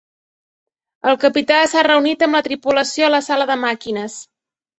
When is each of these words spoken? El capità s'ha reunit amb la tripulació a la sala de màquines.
El 1.11 1.19
capità 1.23 1.59
s'ha 1.73 1.83
reunit 1.89 2.25
amb 2.29 2.39
la 2.39 2.41
tripulació 2.49 3.11
a 3.11 3.11
la 3.19 3.21
sala 3.27 3.49
de 3.53 3.59
màquines. 3.69 4.19